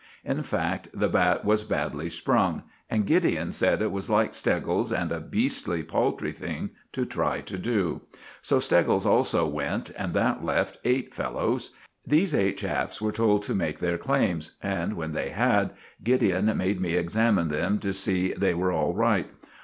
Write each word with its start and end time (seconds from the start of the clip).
In 0.25 0.41
fact, 0.41 0.87
the 0.95 1.07
bat 1.07 1.45
was 1.45 1.63
badly 1.63 2.09
sprung; 2.09 2.63
and 2.89 3.05
Gideon 3.05 3.53
said 3.53 3.83
it 3.83 3.91
was 3.91 4.09
like 4.09 4.33
Steggles, 4.33 4.91
and 4.91 5.11
a 5.11 5.19
beastly, 5.19 5.83
paltry 5.83 6.31
thing 6.31 6.71
to 6.93 7.05
try 7.05 7.39
to 7.41 7.57
do. 7.59 8.01
So 8.41 8.57
Steggles 8.57 9.05
also 9.05 9.45
went, 9.45 9.91
and 9.91 10.15
that 10.15 10.43
left 10.43 10.79
eight 10.85 11.13
fellows. 11.13 11.75
These 12.03 12.33
eight 12.33 12.57
chaps 12.57 12.99
were 12.99 13.11
told 13.11 13.43
to 13.43 13.53
make 13.53 13.77
their 13.77 13.99
claims, 13.99 14.53
and 14.63 14.93
when 14.93 15.11
they 15.11 15.29
had, 15.29 15.69
Gideon 16.03 16.51
made 16.57 16.81
me 16.81 16.95
examine 16.95 17.49
them 17.49 17.77
to 17.77 17.93
see 17.93 18.33
they 18.33 18.55
were 18.55 18.71
all 18.71 18.95
right. 18.95 19.29